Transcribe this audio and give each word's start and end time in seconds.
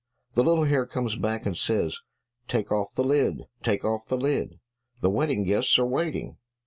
The 0.33 0.41
little 0.43 0.63
hare 0.63 0.87
comes 0.87 1.15
back 1.15 1.45
and 1.45 1.55
says, 1.55 1.99
"Take 2.47 2.71
off 2.71 2.95
the 2.95 3.03
lid, 3.03 3.43
take 3.61 3.85
off 3.85 4.07
the 4.07 4.17
lid, 4.17 4.59
the 4.99 5.11
wedding 5.11 5.43
guests 5.43 5.77
are 5.77 5.85
waiting." 5.85 6.37